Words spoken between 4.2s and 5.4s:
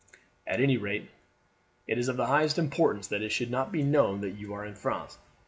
that you are in France.